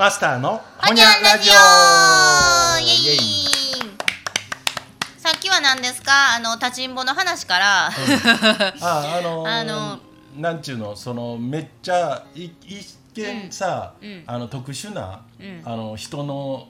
[0.00, 2.78] マスターのほにゃラジオさ
[5.36, 6.36] っきは何ですか？
[6.36, 7.92] あの立ちんぼの話から、あ
[8.80, 9.98] あのー あの
[10.38, 10.96] なんちゅうの？
[10.96, 14.08] そのめっちゃい一見さ、うん。
[14.08, 14.24] うん。
[14.26, 15.60] あの特殊な、うん。
[15.66, 16.66] あの人の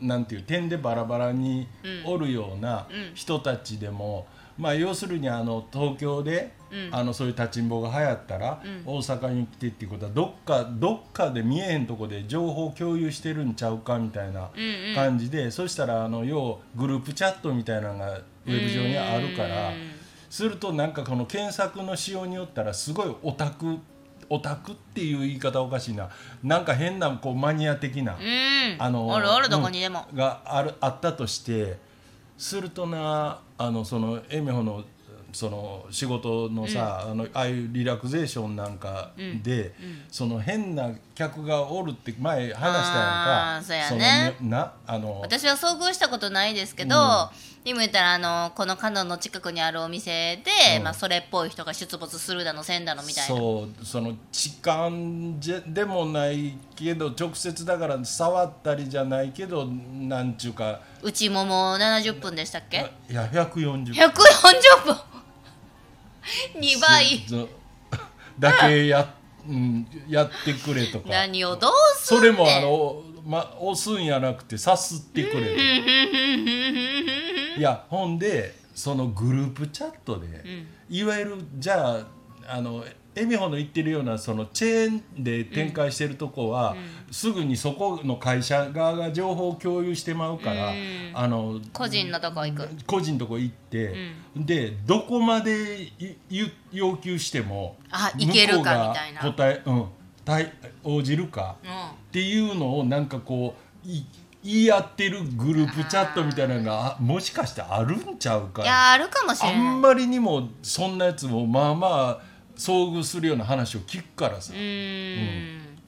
[0.00, 2.12] なんていう点でバラバラにうん。
[2.12, 3.12] おるようなうん。
[3.14, 4.26] 人たちでも、
[4.58, 8.82] まあ要するにあの東京で、うんあのそういう立ちんぼが流行ったら、うん。
[8.86, 14.94] 大阪に来てっていうことはどっかどっかで見えへんとこで情報共有してるんちゃうかみたいなうんうん。
[14.94, 19.70] 感じで、そしたらあの要グループチャットみたいなのがウェブ上にあるから。
[19.70, 19.92] うん。
[20.30, 23.76] するとなんかこの検索の仕様によったらすごいオタク
[24.30, 26.08] オタクっていう言い方おかしいな。
[26.42, 28.76] なんか変なこうマニア的な、うん。
[28.78, 31.76] あのあるあるどこにでも、があるあったとして
[32.38, 34.84] するとなあのそのエミホの
[35.32, 39.74] その仕事のさ、あのああいうリラクゼーションなんかで、
[40.10, 43.56] その変な客がおるって前話したやんか。
[43.56, 44.34] あーそうやね。
[44.38, 47.64] そのなあの私は遭遇したことないですけど、うん。
[47.64, 50.82] でも言ったらあのこのカノンの近くにあるお店で、うん。
[50.84, 53.36] まあ、それっぽい人が出没するだのせんだのみたいな。
[53.36, 54.90] そうその痴漢
[55.38, 60.80] じゃでもないけど直接だから触ったりじゃないけどなんちゅうか。
[61.02, 62.90] 内もも70分でしたっけ？
[63.08, 64.96] いや140 140分
[66.58, 67.24] 2倍。
[67.26, 67.48] ず
[68.38, 69.14] だけや,、
[69.48, 71.08] うん、やってくれとか。
[71.08, 75.54] 何をどうすんそれもあの、ま、押すんやなくてさすってくれ
[77.54, 80.44] といやほんでそのグループチャットで、
[80.88, 82.06] いわゆるじゃあ
[82.48, 86.74] あのエミホの言ってるようなそのチェーンで展開してるとこは、
[87.10, 91.10] すぐにそこの会社側が情報を共有してまうから、うん。
[91.14, 92.68] あの個人のとこ行く。
[92.86, 93.94] 個人のとこ行って、
[94.34, 95.92] でどこまで
[96.70, 99.22] 要求してもあいけるかみたいな。
[99.22, 99.86] 向こうが答え、うん、
[100.24, 100.52] 対
[100.84, 101.70] 応じるかうっ
[102.12, 103.54] ていうのをなんかこ
[103.84, 104.04] うい
[104.44, 109.62] 言い合ってるグループチャットみたいなのがあもしかしてあるんちゃうかんいやあるかもしあれない。
[109.76, 114.52] んまりにもそんなやつもまあまあ遭遇するような話を聞くからさ。
[114.52, 115.78] う、ーん。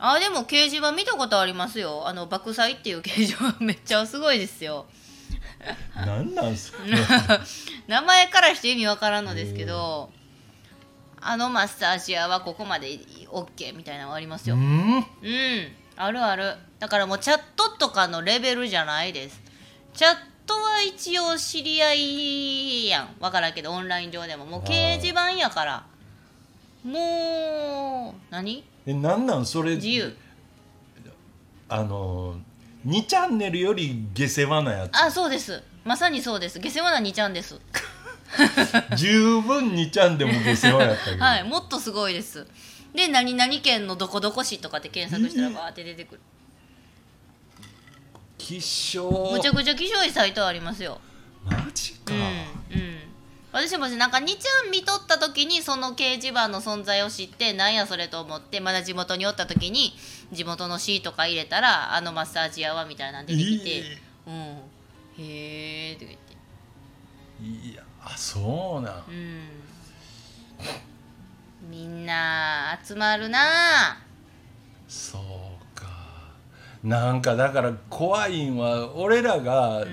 [0.00, 2.06] あでも掲示板見たことありますよ。
[2.06, 4.86] あの爆災っていう掲示板めっちゃすごいですよ。
[5.96, 6.78] なんなんすか。
[7.88, 10.10] 名前からして意味わからんのですけど
[11.20, 14.54] あのマッサージ屋はここまで OK みたいなのありますよ。
[14.54, 14.96] うん。
[14.98, 15.04] うん。
[15.96, 16.54] あるある。
[16.78, 19.42] だからもうチャットとかのレベルじゃないです。
[19.94, 23.16] チャットは一応知り合いやん。
[23.18, 24.46] わからんけどオンライン上でも。
[24.46, 25.86] もう掲示板やから
[26.84, 28.64] もう何？
[28.86, 29.46] えなんなん？
[29.46, 29.76] それ。
[29.76, 30.16] 自由。
[31.68, 32.36] あの
[32.86, 35.62] 2チャンネルより下世話なやあそうです。
[35.84, 36.58] まさにそうです。
[36.60, 37.60] 下世話な2ちゃんです。
[38.90, 42.46] つ 十分2チャンでも下世話やったけど、はいもっとすごいです。
[42.94, 46.20] で何々県のどこどこ市とかって検索したらバーって出てくる。
[48.38, 51.00] 希少むちゃくちゃ気象いサイトありますよ
[53.58, 59.94] 私もなんか2ちゃん見とった時にその掲示板の存在を知ってなんやそれと思ってまだ地元におった時に
[60.30, 63.82] 地元の市とか入れたらあのマッサージ屋はみたいなん出てきて
[64.28, 64.34] うん。
[65.18, 67.70] へえとか言って。
[67.70, 68.94] いやあそうなん。
[69.08, 69.48] うん。
[71.68, 73.98] みんな集まるな。
[74.86, 75.88] そうか。
[76.84, 79.84] なんかだから怖いんは俺らが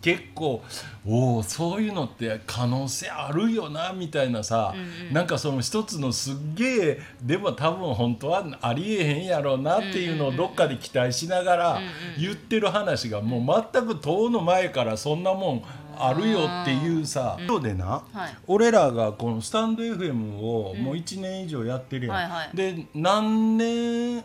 [0.00, 0.62] 結構、
[1.06, 5.12] おおそういうのって可能性あるよなみたいなさ、うんうん。
[5.12, 15.64] なんかその一つのすっげえでも多分本当はありえへんやろうなっていうのをどっかで期待しながらうんうん言ってる話がもう全く遠の前からそんなもん
[15.98, 18.34] あるよっていうさ、そうでな、はい。
[18.46, 22.56] 俺らがこのスタンド FM をもう1年以上やってるやん、はいはい。
[22.56, 24.24] で何年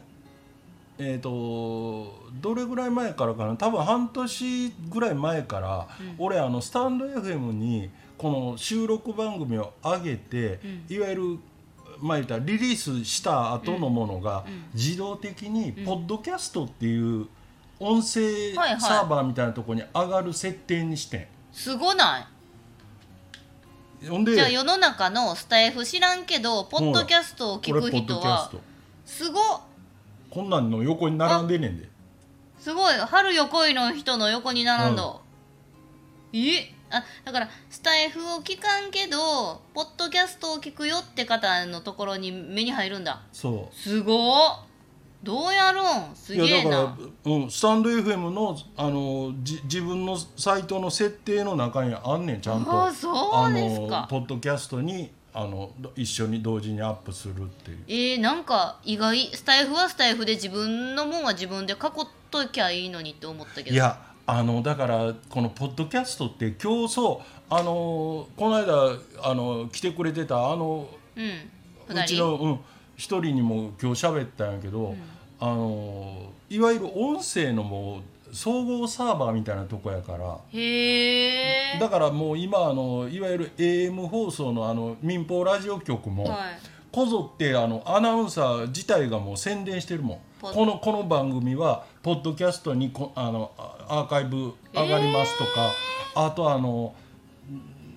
[0.97, 3.55] えー、とどれぐらい前からかな。
[3.55, 5.87] 多分半年ぐらい前から、
[6.19, 7.89] 俺あのスタンド FM に
[8.19, 11.39] この収録番組を上げて、いわゆる
[11.99, 14.45] まあ言ったらリリースした後のものが、
[14.75, 17.25] 自動的にポッドキャストっていう
[17.79, 22.27] 音声サーバーみたいなところに上がる設定にしてすごない？
[24.03, 28.51] じゃあ世の中のスタイフ知らんけどポッドキャストを聞く人は
[29.03, 29.61] すごっ。
[30.29, 31.94] こんなんの横に並んでんねんで
[32.65, 32.95] すごい。
[32.95, 35.17] 春よ恋の人の横に並んだ、
[36.33, 36.73] え？
[36.89, 43.21] あだからスタイフを聞かんけどポッドキャストを聞くよって方のところに目に入るんだ。
[43.31, 43.75] そう。
[43.75, 44.65] すごっ。
[45.21, 52.85] どうやるんすげえいやだからな、うん、スタンド FM のあのじ自分のサイトの設定の中にあんねんちゃんと。
[52.85, 53.97] あそうですか。
[53.99, 57.77] あのポッドキャストにあの一緒に同時にアップするっていう。
[57.87, 59.29] えー、なんか意外。
[59.35, 61.79] スタイフはスタイフで自分のもんは自分で囲っ
[62.43, 63.71] ときゃいいのにって思ったけど。
[63.71, 72.59] いやあのだからこのポッドキャストって今日そうあのこの間あの来てくれてたあのうんうちのうん
[72.97, 74.95] 一人にも今日喋ったんやけど、
[75.39, 77.99] あのいわゆる音声のも
[78.31, 80.37] う総合サーバーみたいなとこやから。
[80.49, 81.79] へえ。
[81.79, 86.59] だからもう今あのいわゆる AM 放送のあの民放ラジオ局も、はい。
[86.91, 90.19] こぞってあのアナウンサー自体がもう宣伝してるもん
[90.53, 95.71] このこの番組はポッドキャストにこあのあアーカイブ上がりますとか、
[96.15, 96.93] あとあの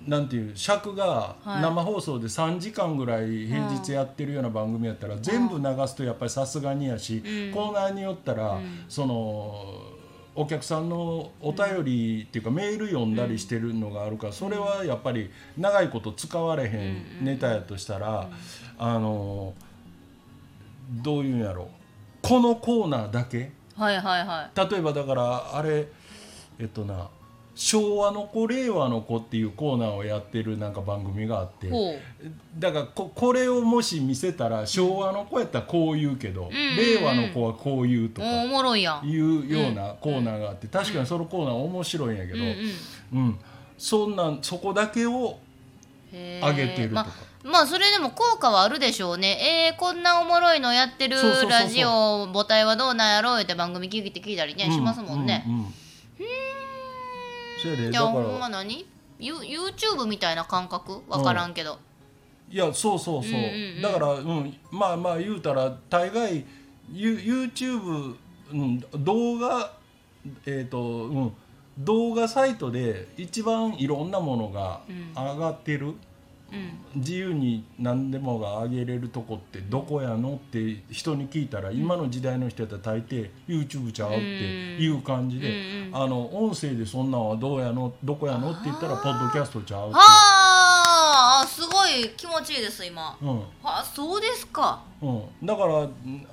[0.07, 1.63] なんていう尺がはい。
[1.63, 7.53] 生放送で3時間ぐらい平日やってるような番組やったら、全部流すとやっぱりさすがにやし、うん。
[7.53, 8.85] コーナーによったら、うん。
[8.89, 9.83] その
[10.35, 18.31] お客さんのお便りっていうか、メール読んだりしてるのがあるから、それはやっぱり長いこと使われへんネタやとしたら、
[18.79, 19.53] あの
[20.91, 21.69] どういうんやろ
[22.29, 23.53] このコーナーだけ？
[23.77, 24.71] はいはいはい。
[24.71, 25.87] 例えばだからあれ
[26.59, 27.09] えっとな
[27.55, 31.69] 昭和の子令和の子っていうコーナーをやってるなんか番組があって
[32.57, 39.09] だからここれをもし見せたら昭和の子やったらこう言うけど、ん令和の子はこう言うとかおおもろいやん。
[39.09, 42.55] いうようなコーナーがあって確かにそのコーナー面白いんやけど、うんうん
[43.27, 43.39] うん。
[43.77, 45.39] そんなんそこだけを
[46.13, 47.05] へ上げてるとか。
[47.05, 47.11] ま
[47.45, 49.71] まあそれでも効果はあるでしょうね。
[49.73, 51.17] えー、こんなおもろいのやってる
[51.49, 55.59] ラジオ母体はどうなんやろうって番組聞いて聞いたりね、しますもんね、ううう
[57.89, 57.93] ん。
[57.93, 58.85] じゃあほんまら何？
[59.21, 61.01] ユ YouTube みたいな感覚？
[61.09, 61.79] わからんけど、
[62.51, 63.43] いやそうそうそう,、うんうん
[63.77, 63.83] うん。
[63.83, 66.45] だから、うん、まあまあ言うたら大概
[66.93, 68.17] ユ YouTube、
[68.53, 69.73] うん、動画
[70.45, 71.33] えっ、とうん。
[71.79, 75.13] 動画サイトで一番いろんなものがうん。
[75.15, 76.01] 上がってる、うん
[76.95, 93.17] 自由に何でもが上げれるとこってどこやのって人に聞いたら、今の時代の人やったら大抵 YouTube ちゃうっていう感じで、うんうんあの音声でそんなんはどうやのどこやのって言ったらポッドキャストちゃうってはあすごい気持ちいいです今。
[93.21, 93.39] うん。
[93.39, 93.45] は
[93.81, 94.83] あそうですか。
[95.01, 95.89] うん、だから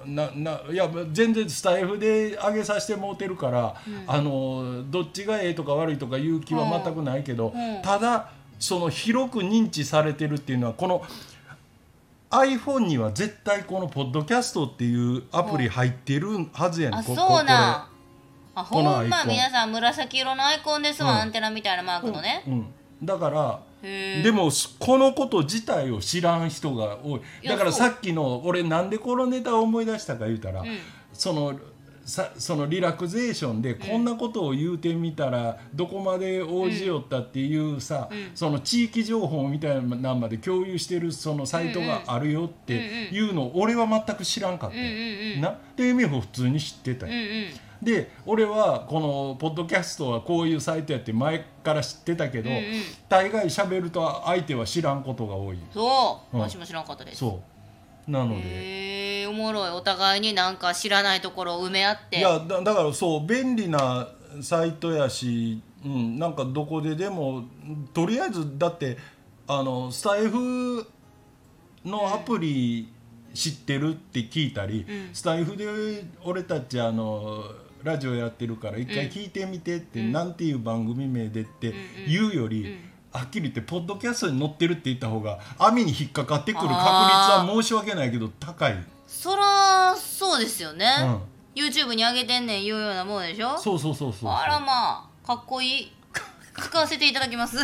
[0.05, 3.75] なないや全然スタイフで上げさせてもうてるから、
[4.07, 7.81] あのどっちがええとか悪いとかいう気は全くないけど、うん。
[7.81, 11.03] ただその広く認知されてるっていうのはこの
[12.29, 16.99] iPhone には絶対このポッドキャストっていうアプリ入ってるはずやねん。
[16.99, 17.95] あこそうなん。
[18.57, 21.17] あほんま皆さん紫色のアイコンですわ、うん。
[21.17, 22.65] アンテナみたいなマークのね、うん、
[23.03, 24.49] だからでも
[24.79, 27.21] このこと自体を知らん人が多い。
[27.47, 30.65] だからさっきの俺なんでこのネタを思い出したか言うたら、ん。
[31.13, 31.59] その
[32.05, 45.41] さそのリラクゼーションでこんなことを言うてみたらどこまで応じよったっていうさ、その地域情報みたいなのまで共有してるそのサイトがあるよっていうのを俺は全く知らんかったよ、うんうんうん。
[45.41, 45.57] な。
[45.75, 47.47] で由美穂普通に知ってたよ、うんうん。
[47.81, 52.63] で俺はこのポッドキャストはこういうサイトやって前から知ってたけど、うんうん。
[53.09, 55.57] 大概喋ると相手は知らんことが多い。
[55.73, 56.41] そう、うん。
[56.41, 57.17] 私も知らんかったです。
[57.17, 57.54] そう
[58.07, 59.69] なので、へえおもろい。
[59.71, 62.19] お互いになんか知らないところを埋め合って。
[62.19, 64.09] いやだだからそう便利な
[64.41, 67.45] サイトやし、うん、なんかどこででも
[67.93, 68.97] とりあえずだって
[69.47, 70.85] あのスタイフ
[71.83, 72.91] のアプリ
[73.33, 75.09] 知ってるって聞いたり、うん。
[75.13, 75.65] スタイフで
[76.23, 77.43] 俺たちあの
[77.83, 81.73] ラジオやってるから一回聞いてみてって、なんていう番組名でって
[82.07, 82.79] 言うより、
[83.15, 88.75] はっきり言ってポッドキャストに載ってるって言った方が網に引っかかってくる確率は申し訳ないけど高い。
[89.07, 90.85] そらそうですよね、
[91.55, 93.57] う YouTube に上げてんねん言うようなもんでしょ？
[93.57, 94.29] そうそうそうそう。
[94.31, 95.91] あらまあかっこいい
[96.57, 97.57] 使わせていただきます。
[97.57, 97.63] うん。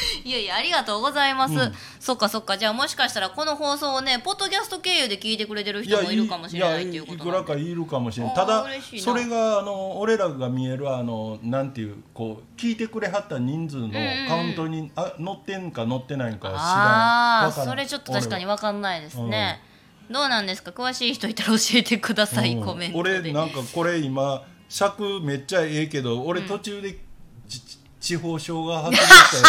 [0.24, 1.74] いやいやありがとうございます、うん。
[2.00, 2.56] そっかそっか。
[2.56, 8.34] じゃあもしかしたらこの放送をねポッドキャスト経由で聞いてくれてる人もいるかもしれないっていうこといくらかいるかもしれない。
[8.34, 8.66] ただ
[8.98, 13.90] それがあの俺らが見えるあのなんていうこう聞いてくれはった人数の
[14.28, 19.60] カウントに、あ載ってんか載ってないんかは知らんあそれちょっと確かに分かんないですね、
[20.10, 20.70] どうなんですか？
[20.70, 22.64] 詳しい人いたら教えてください、うん。
[22.64, 23.18] コメントで。
[23.18, 26.98] 俺なんかこれ今尺めっちゃええけど俺途中で、
[27.48, 29.48] ちち地方症が発表した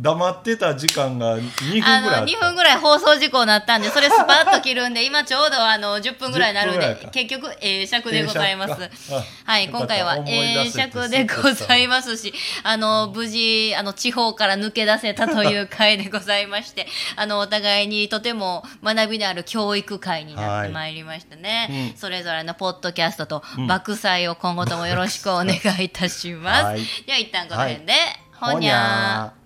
[0.00, 8.90] 黙ってた時間が2分ぐらいあのあった2分ぐらい放送事故になったんでそれスパッと切るんで今ちょうどあの10分ぐらいになるん10分ぐらいかで結局ええ尺でございます。
[9.44, 16.86] はい今回はええ尺でございますしあの無事あの地方から抜け出せたという回でございまして
[17.16, 21.98] あのお互いにとても学びのある教育会になってまいりましたね、うん。
[21.98, 26.80] それぞれのポッドキャストと爆祭を今後ともよろしくお願いいたします、 はい。
[27.06, 29.37] では一旦この辺で、はいほにゃー